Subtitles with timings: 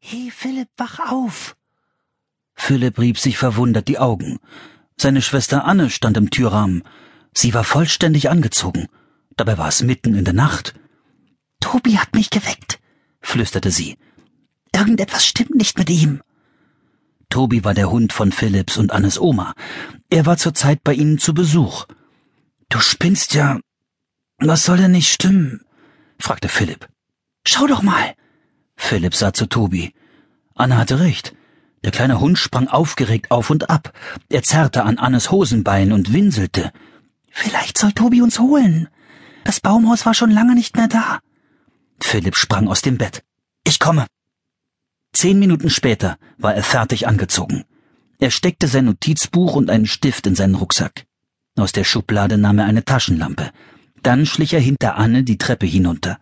[0.00, 1.56] Hey, Philipp, wach auf!
[2.54, 4.38] Philipp rieb sich verwundert die Augen.
[4.96, 6.82] Seine Schwester Anne stand im Türrahmen.
[7.34, 8.88] Sie war vollständig angezogen.
[9.36, 10.74] Dabei war es mitten in der Nacht.
[11.60, 12.80] Tobi hat mich geweckt,
[13.20, 13.96] flüsterte sie.
[14.74, 16.22] Irgendetwas stimmt nicht mit ihm.
[17.28, 19.54] Tobi war der Hund von Philipps und Annes Oma.
[20.10, 21.86] Er war zurzeit bei ihnen zu Besuch.
[22.68, 23.60] Du spinnst ja.
[24.38, 25.64] Was soll denn nicht stimmen?
[26.18, 26.88] fragte Philipp.
[27.46, 28.14] Schau doch mal.
[28.78, 29.92] Philipp sah zu Tobi.
[30.54, 31.34] Anne hatte recht.
[31.84, 33.92] Der kleine Hund sprang aufgeregt auf und ab.
[34.30, 36.72] Er zerrte an Annes Hosenbein und winselte.
[37.30, 38.88] Vielleicht soll Tobi uns holen.
[39.44, 41.18] Das Baumhaus war schon lange nicht mehr da.
[42.00, 43.22] Philipp sprang aus dem Bett.
[43.64, 44.06] Ich komme.
[45.12, 47.64] Zehn Minuten später war er fertig angezogen.
[48.18, 51.04] Er steckte sein Notizbuch und einen Stift in seinen Rucksack.
[51.56, 53.50] Aus der Schublade nahm er eine Taschenlampe.
[54.02, 56.18] Dann schlich er hinter Anne die Treppe hinunter.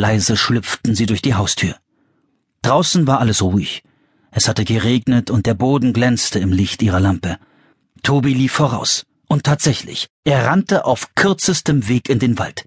[0.00, 1.76] Leise schlüpften sie durch die Haustür.
[2.62, 3.82] Draußen war alles ruhig.
[4.30, 7.38] Es hatte geregnet und der Boden glänzte im Licht ihrer Lampe.
[8.02, 9.04] Tobi lief voraus.
[9.28, 12.64] Und tatsächlich, er rannte auf kürzestem Weg in den Wald.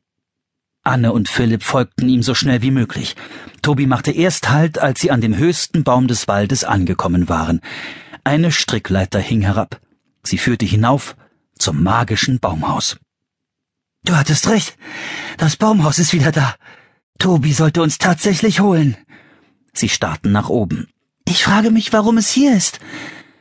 [0.84, 3.16] Anne und Philipp folgten ihm so schnell wie möglich.
[3.62, 7.60] Tobi machte erst Halt, als sie an dem höchsten Baum des Waldes angekommen waren.
[8.24, 9.82] Eine Strickleiter hing herab.
[10.24, 11.16] Sie führte hinauf
[11.58, 12.98] zum magischen Baumhaus.
[14.06, 14.78] Du hattest recht.
[15.38, 16.56] Das Baumhaus ist wieder da.
[17.24, 18.98] Tobi sollte uns tatsächlich holen.
[19.72, 20.90] Sie starrten nach oben.
[21.26, 22.82] Ich frage mich, warum es hier ist.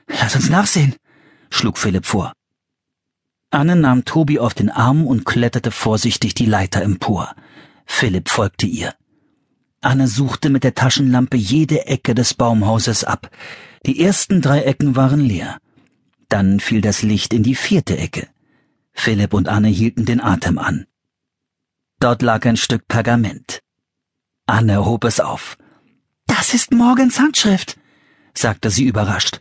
[0.06, 0.94] Lass uns nachsehen,
[1.50, 2.32] schlug Philipp vor.
[3.50, 7.34] Anne nahm Tobi auf den Arm und kletterte vorsichtig die Leiter empor.
[7.84, 8.94] Philipp folgte ihr.
[9.80, 13.32] Anne suchte mit der Taschenlampe jede Ecke des Baumhauses ab.
[13.84, 15.58] Die ersten drei Ecken waren leer.
[16.28, 18.28] Dann fiel das Licht in die vierte Ecke.
[18.92, 20.86] Philipp und Anne hielten den Atem an.
[21.98, 23.61] Dort lag ein Stück Pergament.
[24.46, 25.56] Anne hob es auf.
[26.26, 27.78] Das ist Morgens Handschrift,
[28.34, 29.40] sagte sie überrascht.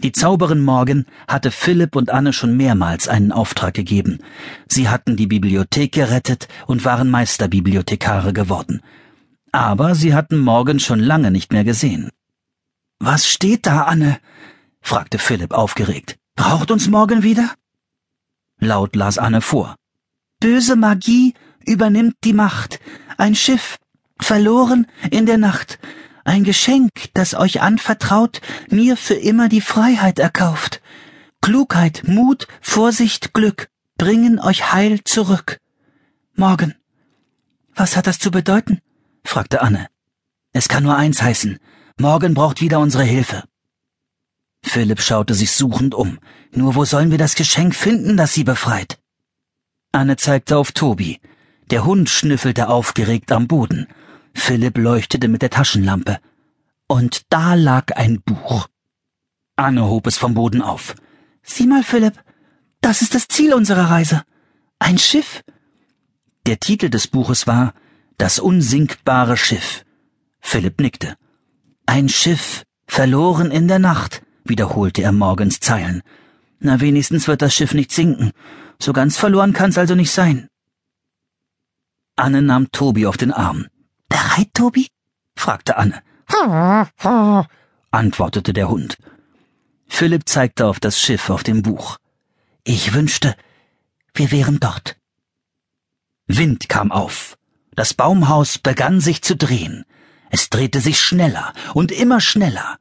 [0.00, 4.20] Die Zauberin Morgan hatte Philipp und Anne schon mehrmals einen Auftrag gegeben.
[4.68, 8.80] Sie hatten die Bibliothek gerettet und waren Meisterbibliothekare geworden.
[9.50, 12.10] Aber sie hatten Morgan schon lange nicht mehr gesehen.
[13.00, 14.20] Was steht da, Anne?
[14.80, 16.16] fragte Philipp aufgeregt.
[16.36, 17.54] Braucht uns Morgan wieder?
[18.60, 19.74] Laut las Anne vor.
[20.40, 21.34] Böse Magie
[21.66, 22.78] übernimmt die Macht.
[23.16, 23.78] Ein Schiff,
[24.20, 25.78] verloren in der Nacht.
[26.24, 30.82] Ein Geschenk, das euch anvertraut, mir für immer die Freiheit erkauft.
[31.40, 35.58] Klugheit, Mut, Vorsicht, Glück bringen euch Heil zurück.
[36.34, 36.74] Morgen.
[37.74, 38.80] Was hat das zu bedeuten?
[39.24, 39.88] fragte Anne.
[40.52, 41.58] Es kann nur eins heißen.
[41.98, 43.44] Morgen braucht wieder unsere Hilfe.
[44.62, 46.18] Philipp schaute sich suchend um.
[46.52, 48.98] Nur wo sollen wir das Geschenk finden, das sie befreit?
[49.92, 51.20] Anne zeigte auf Tobi.
[51.70, 53.86] Der Hund schnüffelte aufgeregt am Boden.
[54.38, 56.20] Philipp leuchtete mit der Taschenlampe.
[56.86, 58.68] Und da lag ein Buch.
[59.56, 60.94] Anne hob es vom Boden auf.
[61.42, 62.14] Sieh mal, Philipp,
[62.80, 64.22] das ist das Ziel unserer Reise.
[64.78, 65.42] Ein Schiff.
[66.46, 67.74] Der Titel des Buches war
[68.16, 69.84] Das unsinkbare Schiff.
[70.40, 71.16] Philipp nickte.
[71.84, 76.02] Ein Schiff, verloren in der Nacht, wiederholte er morgens Zeilen.
[76.60, 78.30] Na, wenigstens wird das Schiff nicht sinken.
[78.80, 80.48] So ganz verloren kann's also nicht sein.
[82.16, 83.66] Anne nahm Tobi auf den Arm.
[84.08, 84.88] Bereit, Tobi?
[85.36, 86.02] fragte Anne.
[87.90, 88.98] antwortete der Hund.
[89.86, 91.98] Philipp zeigte auf das Schiff auf dem Buch.
[92.64, 93.34] Ich wünschte,
[94.14, 94.96] wir wären dort.
[96.26, 97.38] Wind kam auf.
[97.74, 99.84] Das Baumhaus begann sich zu drehen.
[100.30, 102.78] Es drehte sich schneller und immer schneller.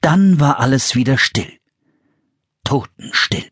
[0.00, 1.58] Dann war alles wieder still.
[2.64, 3.50] Totenstill.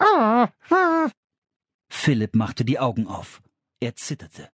[2.04, 3.40] Philipp machte die Augen auf.
[3.78, 4.48] Er zitterte.